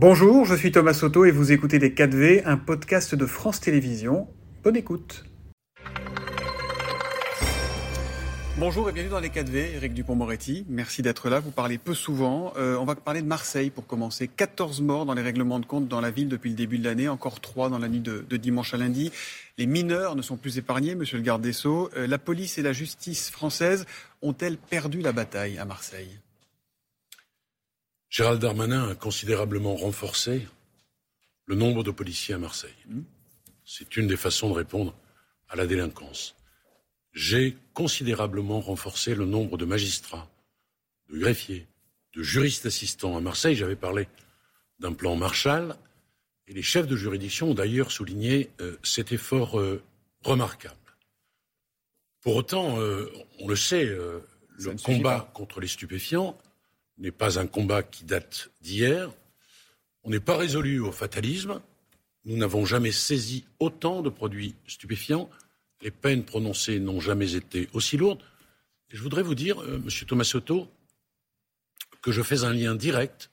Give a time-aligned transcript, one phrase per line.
[0.00, 4.28] Bonjour, je suis Thomas Soto et vous écoutez Les 4V, un podcast de France Télévisions.
[4.62, 5.24] Bonne écoute.
[8.58, 10.64] Bonjour et bienvenue dans les 4V, Eric Dupont-Moretti.
[10.68, 11.40] Merci d'être là.
[11.40, 12.52] Vous parlez peu souvent.
[12.56, 14.28] Euh, on va parler de Marseille pour commencer.
[14.28, 17.08] 14 morts dans les règlements de compte dans la ville depuis le début de l'année,
[17.08, 19.10] encore 3 dans la nuit de, dimanche à lundi.
[19.58, 21.90] Les mineurs ne sont plus épargnés, monsieur le garde des Sceaux.
[21.96, 23.84] Euh, la police et la justice française
[24.22, 26.20] ont-elles perdu la bataille à Marseille?
[28.08, 30.46] Gérald Darmanin a considérablement renforcé
[31.46, 32.74] le nombre de policiers à Marseille.
[32.86, 33.02] Hmm.
[33.64, 34.94] C'est une des façons de répondre
[35.48, 36.34] à la délinquance
[37.18, 40.30] j'ai considérablement renforcé le nombre de magistrats,
[41.10, 41.66] de greffiers,
[42.14, 43.16] de juristes assistants.
[43.16, 44.08] À Marseille, j'avais parlé
[44.78, 45.74] d'un plan Marshall,
[46.46, 49.82] et les chefs de juridiction ont d'ailleurs souligné euh, cet effort euh,
[50.22, 50.76] remarquable.
[52.20, 56.38] Pour autant, euh, on le sait, le combat contre les stupéfiants
[56.98, 59.10] n'est pas un combat qui date d'hier.
[60.04, 61.60] On n'est pas résolu au fatalisme.
[62.24, 65.30] Nous n'avons jamais saisi autant de produits stupéfiants
[65.82, 68.22] les peines prononcées n'ont jamais été aussi lourdes.
[68.88, 70.68] Je voudrais vous dire, euh, Monsieur Tomasotto,
[72.02, 73.30] que je fais un lien direct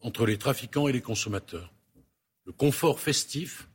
[0.00, 1.72] entre les trafiquants et les consommateurs.
[2.44, 3.68] Le confort festif,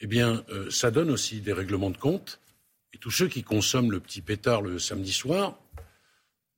[0.00, 2.40] eh bien, euh, ça donne aussi des règlements de compte.
[2.92, 5.58] Et tous ceux qui consomment le petit pétard le samedi soir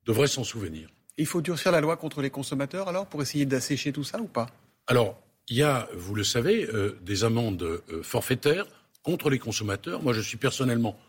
[0.05, 0.89] devraient s'en souvenir.
[1.17, 4.27] Il faut durcir la loi contre les consommateurs alors pour essayer d'assécher tout ça ou
[4.27, 4.47] pas?
[4.87, 8.65] Alors, il y a, vous le savez, euh, des amendes forfaitaires
[9.03, 10.03] contre les consommateurs.
[10.03, 10.99] Moi, je suis personnellement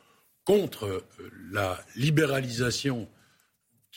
[0.45, 1.05] contre euh,
[1.51, 3.09] la libéralisation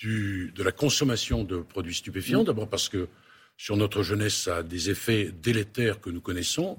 [0.03, 2.41] de la consommation de produits stupéfiants.
[2.41, 2.45] Mmh.
[2.45, 3.07] D'abord parce que
[3.55, 6.77] sur notre jeunesse, ça a des effets délétères que nous connaissons,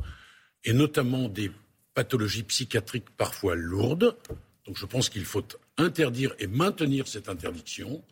[0.64, 1.52] et notamment des
[1.94, 4.16] pathologies psychiatriques parfois lourdes.
[4.66, 5.44] Donc je pense qu'il faut
[5.78, 8.02] interdire et maintenir cette interdiction.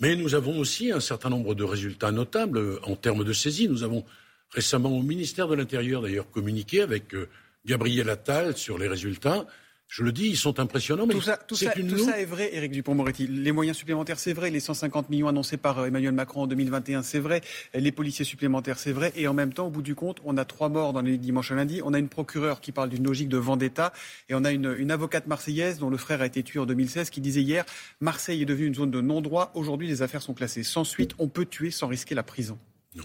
[0.00, 3.68] Mais nous avons aussi un certain nombre de résultats notables en termes de saisie.
[3.68, 4.04] Nous avons
[4.50, 7.28] récemment au ministère de l'Intérieur d'ailleurs communiqué avec euh,
[7.66, 9.46] Gabriel Attal sur les résultats.
[9.88, 11.06] Je le dis, ils sont impressionnants.
[11.06, 13.26] Mais tout ça, tout ça, est vrai, Éric Dupont-Moretti.
[13.26, 14.50] Les moyens supplémentaires, c'est vrai.
[14.50, 17.40] Les 150 millions annoncés par euh, Emmanuel Macron en 2021, c'est vrai.
[17.72, 19.14] Les policiers supplémentaires, c'est vrai.
[19.16, 21.52] Et en même temps, au bout du compte, on a trois morts dans les dimanches
[21.52, 21.80] à lundi.
[21.82, 23.94] On a une procureure qui parle d'une logique de vendetta.
[24.28, 27.08] Et on a une, une, avocate marseillaise dont le frère a été tué en 2016
[27.08, 27.64] qui disait hier
[28.00, 29.52] Marseille est devenue une zone de non-droit.
[29.54, 31.12] Aujourd'hui, les affaires sont classées sans suite.
[31.18, 32.58] On peut tuer sans risquer la prison.
[32.94, 33.04] Non.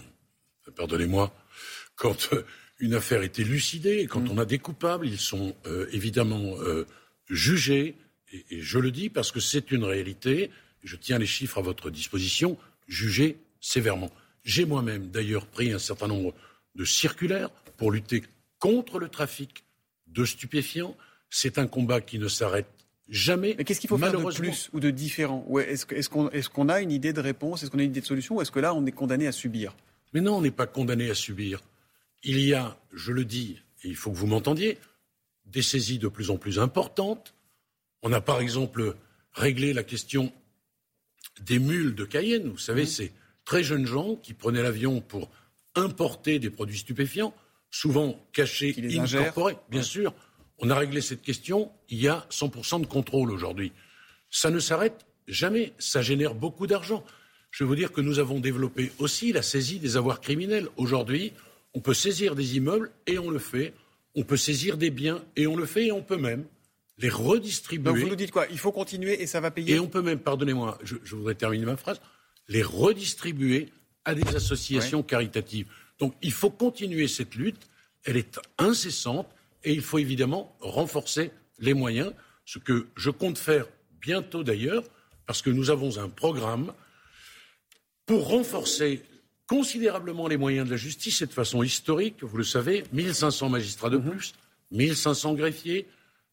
[0.76, 1.32] Pardonnez-moi.
[1.96, 2.28] Quand.
[2.34, 2.44] Euh,
[2.78, 4.30] une affaire est élucidée, et quand mm.
[4.30, 6.86] on a des coupables, ils sont euh, évidemment euh,
[7.28, 7.96] jugés,
[8.32, 10.50] et, je le dis parce que c'est une réalité,
[10.82, 12.58] je tiens les chiffres à votre disposition,
[12.88, 14.10] jugés sévèrement.
[14.42, 16.34] J'ai moi-même d'ailleurs pris un certain nombre
[16.74, 18.22] de circulaires pour lutter
[18.58, 19.64] contre le trafic
[20.08, 20.96] de stupéfiants.
[21.30, 22.66] C'est un combat qui ne s'arrête
[23.08, 23.54] jamais.
[23.56, 25.46] Mais qu'est-ce qu'il faut faire de plus ou de différent?
[25.58, 27.62] Est-ce qu'on est a une idée de réponse?
[27.62, 28.36] Est-ce qu'on a une idée de solution?
[28.36, 29.74] Ou est-ce que là, on est condamné à subir?
[30.12, 31.60] Mais non, on n'est pas condamné à subir
[32.24, 34.78] il y a, je le dis, et il faut que vous m'entendiez,
[35.46, 37.34] des saisies de plus en plus importantes.
[38.02, 38.96] On a par exemple
[39.32, 40.32] réglé la question
[41.40, 42.48] des mules de Cayenne.
[42.48, 42.86] Vous savez, mmh.
[42.86, 43.12] ces
[43.44, 45.30] très jeunes gens qui prenaient l'avion pour
[45.74, 47.34] importer des produits stupéfiants,
[47.70, 49.56] souvent cachés, incorporés.
[49.70, 50.14] Bien sûr,
[50.58, 51.70] on a réglé cette question.
[51.88, 53.72] Il y a 100% de contrôle aujourd'hui.
[54.30, 55.72] Ça ne s'arrête jamais.
[55.78, 57.04] Ça génère beaucoup d'argent.
[57.50, 60.68] Je veux vous dire que nous avons développé aussi la saisie des avoirs criminels.
[60.76, 61.32] Aujourd'hui,
[61.74, 63.74] on peut saisir des immeubles et on le fait.
[64.14, 66.44] On peut saisir des biens et on le fait et on peut même
[66.98, 67.84] les redistribuer.
[67.84, 68.46] Donc vous nous dites quoi?
[68.50, 71.66] Il faut continuer et ça va payer Et on peut même, pardonnez-moi, je, voudrais terminer
[71.66, 72.00] ma phrase,
[72.48, 73.70] les redistribuer
[74.04, 75.66] à des associations caritatives.
[75.98, 77.68] Donc il faut continuer cette lutte,
[78.04, 79.28] elle est incessante
[79.64, 82.12] et il faut évidemment renforcer les moyens,
[82.44, 83.66] ce que je compte faire
[84.00, 84.84] bientôt d'ailleurs,
[85.26, 86.72] parce que nous avons un programme
[88.06, 89.02] pour renforcer
[89.46, 93.90] considérablement les moyens de la justice et de façon historique, vous le savez, 1500 magistrats
[93.90, 94.10] de mhm.
[94.10, 94.34] plus,
[94.70, 95.86] 1500 greffiers,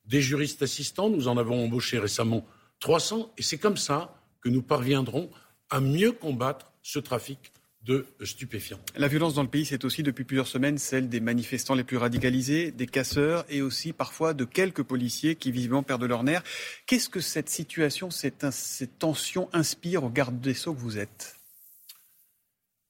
[0.06, 2.46] des juristes assistants, nous en avons embauché récemment
[2.80, 5.30] 300, et c'est comme ça que nous parviendrons
[5.70, 7.52] à mieux combattre ce trafic
[7.84, 8.80] de stupéfiants.
[8.96, 11.98] La violence dans le pays, c'est aussi depuis plusieurs semaines celle des manifestants les plus
[11.98, 16.44] radicalisés, des casseurs et aussi parfois de quelques policiers qui visiblement perdent leur nerf.
[16.86, 21.41] Qu'est-ce que cette situation, cette, cette tension inspire au garde des Sceaux que vous êtes?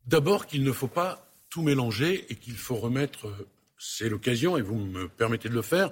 [0.06, 4.78] D'abord qu'il ne faut pas tout mélanger et qu'il faut remettre, c'est l'occasion, et vous
[4.78, 5.92] me permettez de le faire,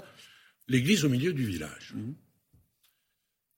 [0.68, 1.94] l'église au milieu du village.
[1.96, 2.14] Mmh.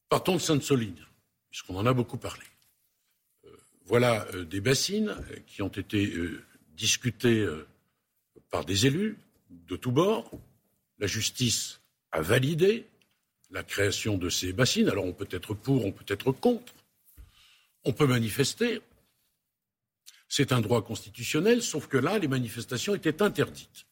[0.09, 1.05] Partons de Sainte-Soline,
[1.49, 2.43] puisqu'on en a beaucoup parlé.
[3.45, 3.49] Euh,
[3.85, 6.13] voilà euh, des bassines euh, qui ont été
[6.75, 7.47] discutées
[8.49, 9.17] par des élus
[9.49, 10.31] de tous bords.
[10.99, 11.79] La justice
[12.11, 12.87] a validé
[13.51, 14.89] la création de ces bassines.
[14.89, 16.73] Alors on peut être pour, on peut être contre.
[17.83, 18.81] On peut manifester.
[20.33, 23.85] C'est un droit constitutionnel, sauf que là, les manifestations étaient interdites.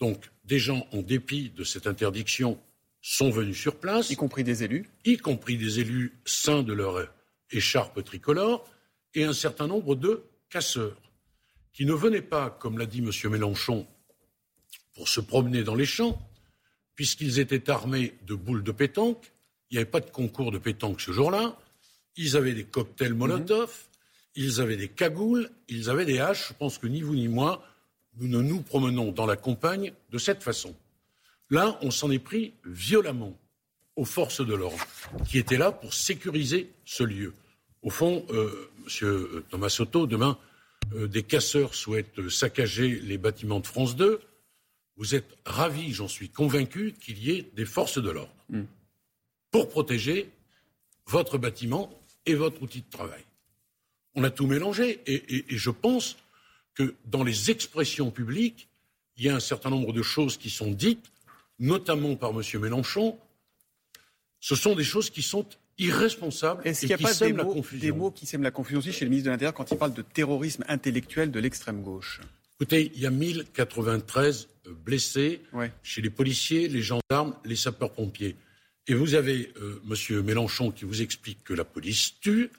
[0.00, 2.60] Donc, des gens, en dépit de cette interdiction,
[3.00, 4.10] sont venus sur place.
[4.10, 4.90] Y compris des élus.
[5.04, 7.08] Y compris des élus sains de leur
[7.52, 8.68] écharpe tricolore,
[9.14, 11.00] et un certain nombre de casseurs,
[11.72, 13.12] qui ne venaient pas, comme l'a dit M.
[13.30, 13.86] Mélenchon,
[14.92, 16.20] pour se promener dans les champs,
[16.96, 19.32] puisqu'ils étaient armés de boules de pétanque.
[19.70, 21.56] Il n'y avait pas de concours de pétanque ce jour-là.
[22.16, 23.86] Ils avaient des cocktails Molotov,
[24.36, 26.48] ils avaient des cagoules, ils avaient des haches.
[26.48, 27.64] Je pense que ni vous ni moi,
[28.16, 30.74] nous ne nous promenons dans la campagne de cette façon.
[31.50, 33.36] Là, on s'en est pris violemment
[33.96, 34.84] aux forces de l'ordre,
[35.28, 37.32] qui étaient là pour sécuriser ce lieu.
[37.82, 40.36] Au fond, euh, Monsieur Thomas Soto, demain,
[40.94, 44.20] euh, des casseurs souhaitent saccager les bâtiments de France 2.
[44.96, 48.64] Vous êtes ravi, j'en suis convaincu, qu'il y ait des forces de l'ordre hmm.
[49.50, 50.30] pour protéger
[51.06, 51.90] votre bâtiment
[52.26, 53.24] et votre outil de travail.
[54.14, 56.16] On a tout mélangé et, je pense
[56.74, 58.68] que dans les expressions publiques,
[59.16, 61.04] il y a un certain nombre de choses qui sont dites,
[61.58, 62.42] notamment par M.
[62.60, 63.16] Mélenchon.
[64.40, 65.46] Ce sont des choses qui sont
[65.78, 68.92] irresponsables Est-ce qu'il n'y a pas des mots, des mots, qui sèment la confusion aussi
[68.92, 72.20] chez le ministre de l'Intérieur quand il parle de terrorisme intellectuel de l'extrême gauche?
[72.60, 75.42] Écoutez, il y a 1093 euh, blessés
[75.82, 78.36] chez les policiers, les gendarmes, les sapeurs-pompiers.
[78.86, 80.22] Et vous avez euh, M.
[80.22, 82.50] Mélenchon qui vous explique que la police tue.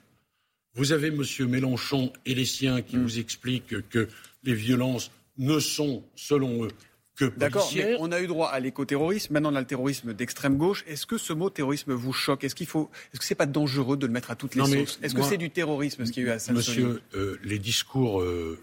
[0.76, 1.22] Vous avez M.
[1.48, 3.02] Mélenchon et les siens qui mm.
[3.02, 4.08] vous expliquent que
[4.44, 6.70] les violences ne sont, selon eux,
[7.16, 10.58] que D'accord, mais on a eu droit à l'écoterrorisme, maintenant on a le terrorisme d'extrême
[10.58, 10.84] gauche.
[10.86, 12.44] Est-ce que ce mot terrorisme vous choque?
[12.44, 14.98] Est-ce qu'il faut, est-ce que c'est pas dangereux de le mettre à toutes les sauces?
[15.02, 17.58] Est-ce que c'est du terrorisme ce qu'il y a eu à saint Monsieur, euh, les
[17.58, 18.58] discours euh,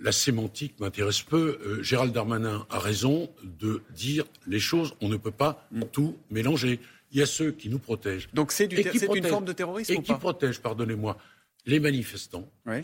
[0.00, 1.58] la sémantique m'intéresse peu.
[1.64, 4.94] Euh, Gérald Darmanin a raison de dire les choses.
[5.00, 5.82] On ne peut pas mm.
[5.92, 6.80] tout mélanger.
[7.14, 8.28] Il y a ceux qui nous protègent.
[8.34, 11.16] Donc c'est une forme de terrorisme Et qui protègent, pardonnez-moi,
[11.64, 12.46] les manifestants.
[12.66, 12.78] Oui.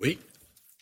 [0.00, 0.18] Oui.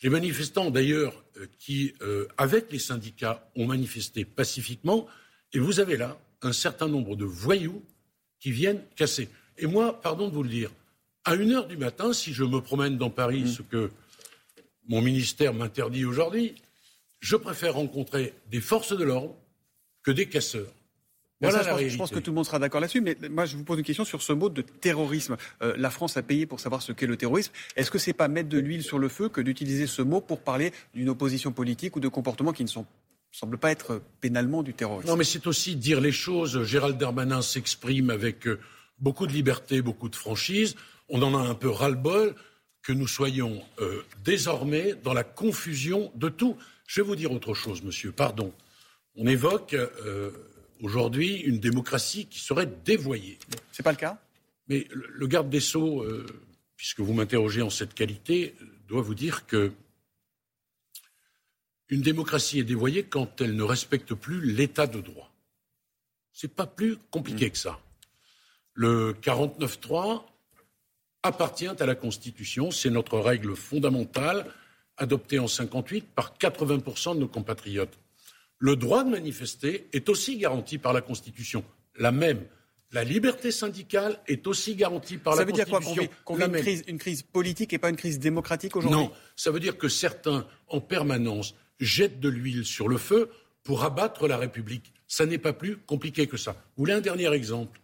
[0.03, 5.05] Les manifestants, d'ailleurs, euh, qui, euh, avec les syndicats, ont manifesté pacifiquement.
[5.51, 7.83] Et vous avez là un certain nombre de voyous
[8.39, 9.27] qui viennent casser.
[9.57, 10.71] Et moi, pardon de vous le dire,
[11.25, 13.47] à une heure du matin, si je me promène dans Paris, mm.
[13.47, 13.91] ce que
[14.87, 16.55] mon ministère m'interdit aujourd'hui,
[17.19, 19.35] je préfère rencontrer des forces de l'ordre
[20.03, 20.71] que des casseurs.
[21.39, 23.57] Voilà je, pense, je, pense, que tout le monde sera d'accord là-dessus, mais moi je
[23.57, 25.37] vous pose une question sur ce mot de terrorisme.
[25.61, 27.51] Euh, la France a payé pour savoir ce qu'est le terrorisme.
[27.75, 30.39] Est-ce que c'est pas mettre de l'huile sur le feu que d'utiliser ce mot pour
[30.39, 32.87] parler d'une opposition politique ou de comportements qui ne sont
[33.31, 35.09] semblent pas être pénalement du terrorisme?
[35.09, 36.63] Non, mais c'est aussi dire les choses.
[36.63, 38.59] Gérald Darmanin s'exprime avec euh,
[38.99, 40.75] beaucoup de liberté, beaucoup de franchise.
[41.09, 42.35] On en a un peu ras-le-bol
[42.81, 46.57] que nous soyons euh, désormais dans la confusion de tout.
[46.87, 48.53] Je vais vous dire autre chose, monsieur, pardon.
[49.15, 50.31] On évoque euh,
[50.81, 53.37] aujourd'hui une démocratie qui serait dévoyée.
[53.71, 54.21] Ce n'est pas le cas?
[54.67, 56.25] Mais le, garde des Sceaux, euh,
[56.75, 58.55] puisque vous m'interrogez en cette qualité,
[58.87, 59.71] doit vous dire que
[61.89, 65.31] une démocratie est dévoyée quand elle ne respecte plus l'état de droit.
[66.33, 67.51] Ce n'est pas plus compliqué mmh.
[67.51, 67.79] que ça.
[68.73, 70.23] Le 49.3
[71.23, 72.71] appartient à la Constitution.
[72.71, 74.53] C'est notre règle fondamentale,
[74.97, 77.97] adoptée en 58 par 80% de nos compatriotes.
[78.59, 81.63] Le droit de manifester est aussi garanti par la Constitution,
[81.97, 82.43] la même.
[82.93, 85.81] La liberté syndicale est aussi garantie par la Constitution.
[85.81, 88.17] Ça veut dire quoi Qu'on vit, une, crise, une crise politique et pas une crise
[88.17, 88.99] démocratique aujourd'hui?
[88.99, 93.29] Non, ça veut dire que certains, en permanence, jettent de l'huile sur le feu
[93.63, 94.93] pour abattre la République.
[95.07, 96.53] Ça n'est pas plus compliqué que ça.
[96.53, 97.79] Vous voulez un dernier exemple?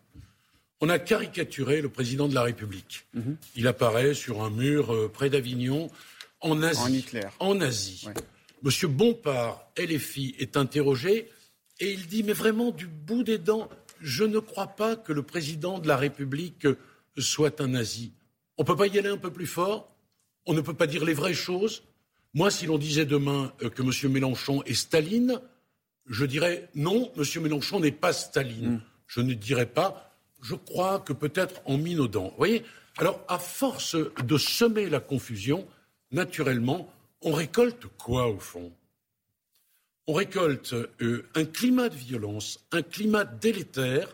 [0.80, 3.06] On a caricaturé le président de la République.
[3.14, 3.38] Mhm.
[3.56, 5.90] Il apparaît sur un mur euh, près d'Avignon,
[6.42, 7.06] en Asie.
[7.40, 8.08] En, Asie.
[8.64, 11.30] Monsieur Bompard, LFI, est interrogé
[11.80, 13.70] et il dit Mais vraiment, du bout des dents,
[14.02, 16.68] je ne crois pas que le président de la République
[17.18, 18.14] soit un nazi.
[18.58, 19.96] On ne peut pas y aller un peu plus fort?
[20.46, 21.84] On ne peut pas dire les vraies choses?
[22.34, 24.12] Moi, si l'on disait demain euh, que M.
[24.12, 25.40] Mélenchon est Staline,
[26.08, 27.44] je dirais non, M.
[27.44, 28.72] Mélenchon n'est pas Staline.
[28.72, 28.82] Mm.
[29.08, 32.30] Je ne dirais pas je crois que peut-être en minaudant.
[32.30, 32.64] Vous voyez?
[32.98, 35.66] Alors, à force de semer la confusion,
[36.12, 36.94] naturellement,
[37.24, 38.72] on récolte quoi au fond?
[40.08, 44.14] On récolte euh, un climat de violence, un climat délétère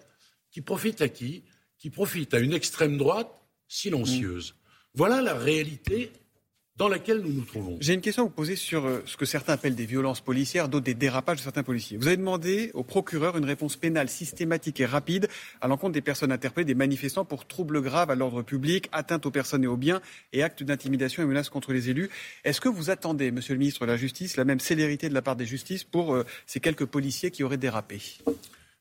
[0.51, 1.44] qui profite à qui?
[1.78, 3.32] Qui profite à une extrême droite
[3.68, 4.56] silencieuse.
[4.94, 6.12] Voilà la réalité
[6.79, 7.77] dans laquelle nous nous trouvons.
[7.81, 10.69] J'ai une question à vous poser sur euh, ce que certains appellent des violences policières,
[10.69, 11.98] d'autres des dérapages de certains policiers.
[11.98, 15.27] Vous avez demandé au procureur une réponse pénale systématique et rapide
[15.59, 19.31] à l'encontre des personnes interpellées, des manifestants pour troubles graves à l'ordre public, atteinte aux
[19.31, 22.09] personnes et aux biens et actes d'intimidation et menaces contre les élus.
[22.45, 25.21] Est-ce que vous attendez, Monsieur le ministre de la Justice, la même célérité de la
[25.21, 28.00] part des justices pour euh, ces quelques policiers qui auraient dérapé?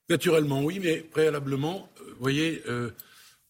[0.09, 2.63] Naturellement, oui, mais préalablement, euh, vous voyez,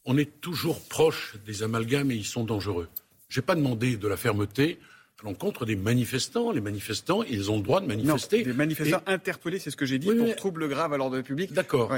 [0.06, 2.88] on est toujours proche des amalgames et ils sont dangereux.
[3.28, 4.78] Je n'ai pas demandé de la fermeté
[5.20, 6.50] à l'encontre des manifestants.
[6.50, 8.42] Les manifestants, ils ont le droit de manifester.
[8.42, 11.52] des manifestants interpellés, c'est ce que j'ai dit, pour trouble grave à l'ordre public.
[11.52, 11.92] D'accord.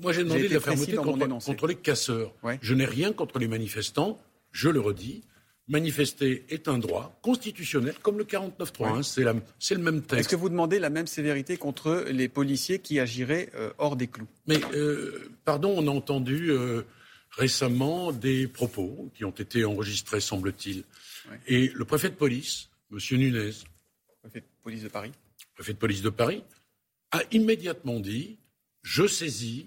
[0.00, 2.32] Moi, j'ai demandé de la fermeté contre, les casseurs.
[2.60, 4.20] Je n'ai rien contre les manifestants,
[4.50, 5.22] je le redis.
[5.68, 8.84] Manifester est un droit constitutionnel, comme le 49.3.
[8.84, 10.20] Hein, c'est, le même texte.
[10.20, 14.08] Est-ce que vous demandez la même sévérité contre les policiers qui agiraient euh, hors des
[14.08, 14.26] clous?
[14.48, 16.82] Mais, euh, pardon, on a entendu euh,
[17.32, 20.84] récemment des propos qui ont été enregistrés, semble-t-il,
[21.46, 22.98] et le préfet de police, M.
[23.12, 23.52] Nunez,
[24.20, 25.12] préfet de police de Paris,
[25.54, 26.42] préfet de police de Paris,
[27.10, 28.38] a immédiatement dit
[28.82, 29.66] je saisis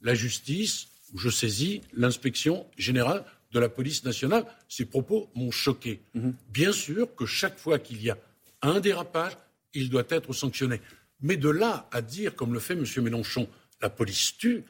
[0.00, 4.44] la justice ou je saisis l'inspection générale de la police nationale.
[4.68, 6.00] Ces propos m'ont choqué.
[6.14, 6.34] Mhm.
[6.50, 8.18] Bien sûr que chaque fois qu'il y a
[8.62, 9.36] un dérapage,
[9.74, 10.80] il doit être sanctionné.
[11.20, 12.84] Mais de là à dire, comme le fait M.
[13.02, 13.48] Mélenchon,
[13.80, 14.64] la police tue,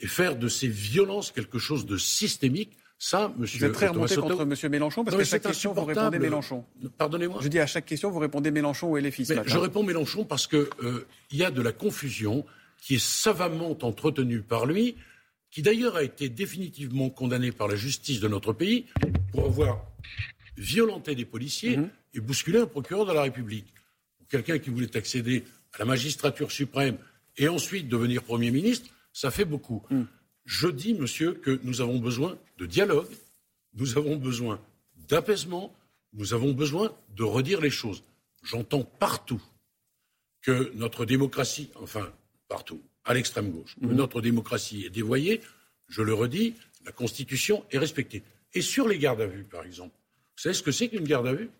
[0.00, 3.60] et faire de ces violences quelque chose de systémique, ça, monsieur.
[3.60, 4.70] Vous êtes très remonté contre M.
[4.70, 6.64] Mélenchon parce qu'à chaque question, vous répondez Mélenchon.
[6.96, 7.40] Pardonnez-moi.
[7.42, 9.24] Je dis à chaque question, vous répondez Mélenchon ou LFI.
[9.24, 12.44] je réponds Mélenchon parce qu'il euh, y a de la confusion
[12.80, 14.96] qui est savamment entretenue par lui,
[15.50, 18.86] qui d'ailleurs a été définitivement condamné par la justice de notre pays
[19.32, 19.84] pour avoir
[20.56, 21.90] violenté des policiers mhm.
[22.14, 23.72] et bousculé un procureur de la République.
[24.28, 26.98] quelqu'un qui voulait accéder à la magistrature suprême
[27.36, 29.82] et ensuite devenir Premier ministre, ça fait beaucoup.
[29.90, 30.06] Mhm.
[30.44, 33.10] Je dis, monsieur, que nous avons besoin de dialogue,
[33.74, 34.60] nous avons besoin
[35.08, 35.74] d'apaisement,
[36.12, 38.04] nous avons besoin de redire les choses.
[38.44, 39.42] J'entends partout
[40.40, 42.12] que notre démocratie, enfin
[42.46, 43.96] partout, à l'extrême gauche, que mhm.
[43.96, 45.40] notre démocratie est dévoyée.
[45.88, 48.22] Je le redis, la Constitution est respectée.
[48.54, 49.96] Et sur les gardes à vue, par exemple,
[50.36, 51.50] vous savez ce que c'est qu'une garde à vue?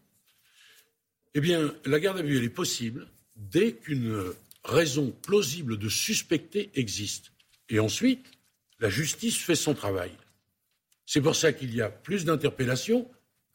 [1.35, 6.71] Eh bien, la garde à vue, elle est possible dès qu'une raison plausible de suspecter
[6.75, 7.33] existe.
[7.69, 8.25] Et ensuite,
[8.81, 10.13] la justice fait son travail.
[11.07, 13.09] C'est pour ça qu'il y a plus d'interpellations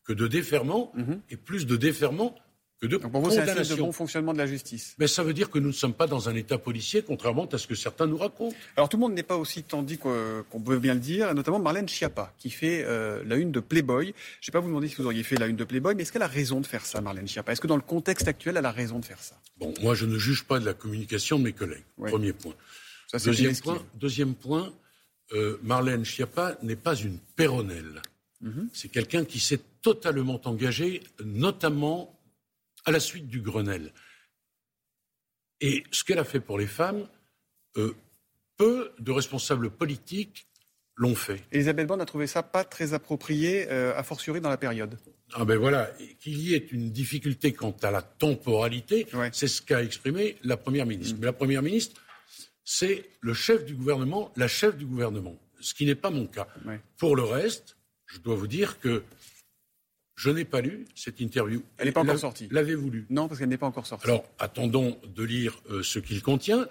[0.04, 1.22] que de déferments mhm.
[1.30, 2.36] et plus de déferments
[2.82, 4.96] que de Donc pour vous, c'est un de bon fonctionnement de la justice.
[5.00, 7.58] Mais ça veut dire que nous ne sommes pas dans un état policier, contrairement à
[7.58, 8.56] ce que certains nous racontent.
[8.76, 11.88] Alors tout le monde n'est pas aussi tendu qu'on peut bien le dire, notamment Marlène
[11.88, 14.08] Schiappa, qui fait euh, la une de Playboy.
[14.08, 14.14] Je ne
[14.48, 16.24] vais pas vous demander si vous auriez fait la une de Playboy, mais est-ce qu'elle
[16.24, 17.54] a raison de faire ça, Marlène Schiappa?
[17.54, 19.40] Est-ce que dans le contexte actuel, elle a raison de faire ça?
[19.58, 21.86] Bon, moi je ne juge pas de la communication de mes collègues.
[21.98, 22.56] Premier point.
[23.14, 24.74] Ça, deuxième, point deuxième point,
[25.34, 28.02] euh, Marlène Schiappa n'est pas une péronnelle.
[28.42, 28.70] Mhm.
[28.74, 32.20] C'est quelqu'un qui s'est totalement engagé, notamment
[32.86, 33.94] à la suite du Grenelle.
[35.62, 37.08] Et ce qu'elle a fait pour les femmes,
[37.78, 37.96] euh,
[38.58, 40.48] peu de responsables politiques
[40.96, 41.42] l'ont fait.
[41.52, 44.98] Elisabeth Borne a trouvé ça pas très approprié, euh, a fortiori dans la période.
[45.34, 49.82] Ah ben voilà, qu'il y ait une difficulté quant à la temporalité, c'est ce qu'a
[49.82, 51.16] exprimé la Première ministre.
[51.16, 51.22] Mhm.
[51.22, 52.03] Mais la Première ministre
[52.64, 56.48] c'est le chef du gouvernement, la chef du gouvernement, ce qui n'est pas mon cas.
[56.98, 57.78] Pour le reste,
[58.08, 59.04] je dois vous dire que
[60.16, 61.64] je n'ai pas lu cette interview.
[61.78, 62.48] Elle n'est pas encore sortie.
[62.52, 63.06] L'avez-vous lu?
[63.10, 64.06] Non, parce qu'elle n'est pas encore sortie.
[64.06, 66.68] Alors, attendons de lire euh, ce qu'il contient.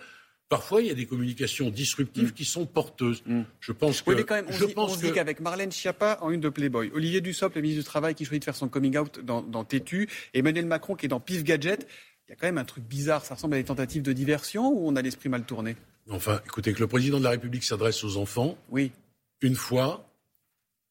[0.49, 2.33] Parfois, il y a des communications disruptives mm.
[2.33, 3.23] qui sont porteuses.
[3.27, 3.43] Mm.
[3.59, 4.11] Je pense que.
[4.11, 7.21] Oui, quand même, on, je dit, pense qu'avec Marlène Schiappa en une de Playboy, Olivier
[7.21, 10.09] Dussopt, le ministre du Travail, qui choisit de faire son coming out dans, dans Tétu,
[10.35, 11.89] Emmanuel Macron qui est dans Pif Gadget,
[12.33, 13.25] y a quand même un truc bizarre.
[13.25, 15.77] Ça ressemble à des tentatives de diversion ou on a l'esprit mal tourné?
[16.11, 18.57] Enfin, écoutez, que le président de la République s'adresse aux enfants.
[18.71, 18.91] Oui.
[19.43, 20.09] Une fois,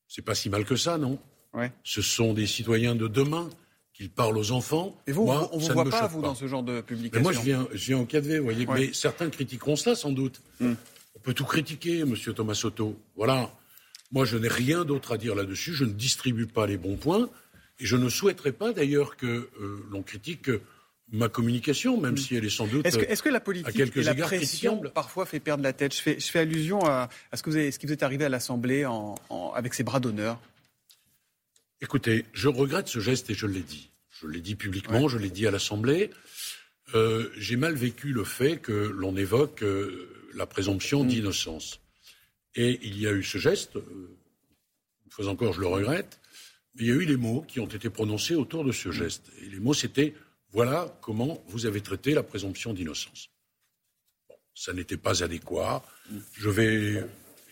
[0.08, 1.20] c'est pas si mal que ça, non?
[1.54, 1.72] Ouais.
[1.84, 3.50] Ce sont des citoyens de demain
[3.94, 4.96] qu'ils parlent aux enfants.
[5.08, 7.24] Et vous, on ne vous voit pas, vous, dans ce genre de publication?
[7.24, 8.66] Moi, je viens, je viens au 4V, vous voyez.
[8.68, 10.42] Mais certains critiqueront ça, sans doute.
[10.60, 10.74] Hmm.
[11.16, 12.98] On peut tout critiquer, monsieur Thomas Soto.
[13.16, 13.52] Voilà.
[14.12, 15.74] Moi, je n'ai rien d'autre à dire là-dessus.
[15.74, 17.30] Je ne distribue pas les bons points.
[17.80, 20.52] Et je ne souhaiterais pas, d'ailleurs, que euh, l'on critique
[21.12, 22.86] ma communication, même si elle est sans doute.
[22.86, 25.94] Est-ce que, la politique et la pression parfois fait perdre la tête?
[25.94, 28.26] Je fais, je fais, allusion à, ce, que vous avez, ce qui vous est arrivé
[28.26, 28.86] à l'Assemblée
[29.54, 30.40] avec ces bras d'honneur.
[31.82, 33.90] Écoutez, je regrette ce geste et je l'ai dit.
[34.10, 36.12] Je l'ai dit publiquement, je l'ai dit à l'Assemblée.
[36.94, 41.08] Euh, j'ai mal vécu le fait que l'on évoque euh, la présomption mm.
[41.08, 41.80] d'innocence.
[42.56, 44.18] Et il y a eu ce geste, euh,
[45.06, 46.20] une fois encore je le regrette,
[46.76, 48.94] mais il y a eu les mots qui ont été prononcés autour de ce mm.
[48.94, 49.32] geste.
[49.42, 50.14] Et les mots c'était
[50.52, 53.30] voilà comment vous avez traité la présomption d'innocence.
[54.54, 55.84] ça n'était pas adéquat.
[56.34, 57.04] Je vais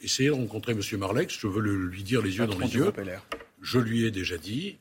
[0.03, 0.81] essayer de rencontrer M.
[0.97, 1.39] Marlex.
[1.39, 2.91] Je veux lui dire les yeux dans les yeux.
[3.61, 4.77] Je lui ai déjà dit.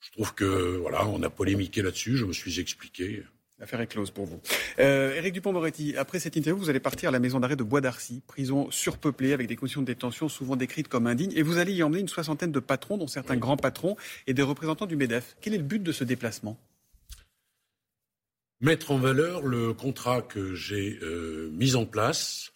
[0.00, 2.16] Je trouve que voilà, on a polémiqué là-dessus.
[2.16, 3.22] Je me suis expliqué.
[3.60, 4.40] L'affaire est close pour vous.
[4.80, 7.80] Euh, Éric Dupont-Moretti, après cette interview, vous allez partir à la maison d'arrêt de Bois
[7.80, 11.72] d'Arcy, prison surpeuplée avec des conditions de détention souvent décrites comme indignes, et vous allez
[11.72, 15.36] y emmener une soixantaine de patrons, dont certains grands patrons, et des représentants du MEDEF.
[15.40, 16.58] Quel est le but de ce déplacement?
[18.62, 22.52] Mettre en valeur le contrat que j'ai euh, mis en place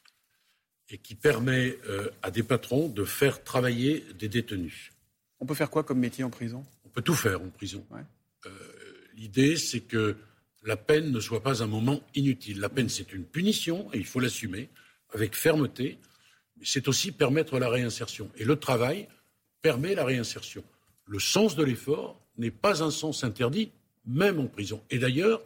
[0.89, 4.93] et qui permet euh, à des patrons de faire travailler des détenus.
[5.41, 6.65] On peut faire quoi comme métier en prison?
[6.85, 7.85] On peut tout faire en prison.
[8.47, 8.51] Euh,
[9.17, 10.17] l'idée, c'est que
[10.63, 12.61] la peine ne soit pas un moment inutile.
[12.61, 14.69] La peine, c'est une punition et il faut l'assumer
[15.13, 15.99] avec fermeté.
[16.57, 18.31] Mais c'est aussi permettre la réinsertion.
[18.37, 19.09] Et le travail
[19.61, 20.63] permet la réinsertion.
[21.07, 23.73] Le sens de l'effort n'est pas un sens interdit,
[24.07, 24.83] même en prison.
[24.91, 25.43] Et d'ailleurs,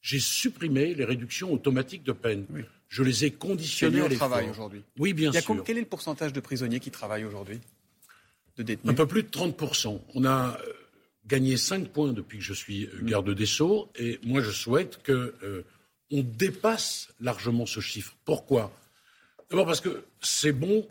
[0.00, 2.46] j'ai supprimé les réductions automatiques de peine.
[2.88, 4.28] Je les ai conditionnées à l'effort.
[4.28, 4.82] travail aujourd'hui?
[4.98, 5.62] Oui, bien sûr.
[5.64, 7.60] Quel est le pourcentage de prisonniers qui travaillent aujourd'hui?
[8.56, 8.90] De détenus?
[8.90, 10.00] Un peu plus de 30%.
[10.14, 10.72] On a euh,
[11.26, 15.04] gagné 5 points depuis que je suis euh, garde des Sceaux et moi je souhaite
[15.04, 15.64] qu'on euh,
[16.10, 18.16] dépasse largement ce chiffre.
[18.24, 18.72] Pourquoi?
[19.50, 20.86] D'abord parce que c'est bon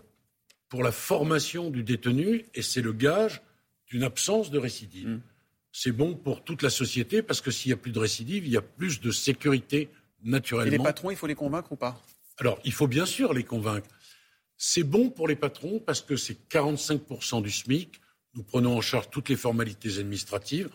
[0.70, 3.42] pour la formation du détenu et c'est le gage
[3.88, 5.08] d'une absence de récidive.
[5.08, 5.22] Mm.
[5.72, 8.52] C'est bon pour toute la société parce que s'il n'y a plus de récidive, il
[8.52, 9.90] y a plus de sécurité
[10.24, 10.68] naturellement.
[10.74, 12.02] Et les patrons, il faut les convaincre ou pas?
[12.38, 13.88] Alors, il faut bien sûr les convaincre.
[14.58, 18.02] C'est bon pour les patrons parce que c'est 45% du SMIC.
[18.34, 20.70] Nous prenons en charge toutes les formalités administratives.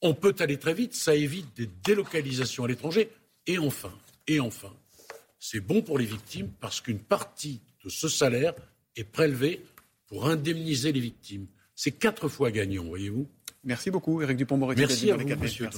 [0.00, 3.10] On peut aller très vite, ça évite des délocalisations à l'étranger.
[3.46, 3.92] Et enfin,
[4.26, 4.72] et enfin,
[5.38, 8.54] c'est bon pour les victimes parce qu'une partie de ce salaire
[8.96, 9.64] est prélevée
[10.06, 11.46] pour indemniser les victimes.
[11.74, 13.28] C'est quatre fois gagnant, voyez-vous.
[13.68, 14.80] Merci beaucoup, Eric Dupont-Moretti.
[14.80, 15.68] Merci à vous, monsieur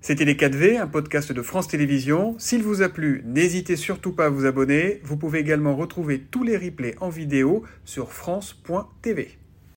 [0.00, 2.34] C'était Les 4V, un podcast de France Télévisions.
[2.38, 5.00] S'il vous a plu, n'hésitez surtout pas à vous abonner.
[5.04, 9.38] Vous pouvez également retrouver tous les replays en vidéo sur France.tv.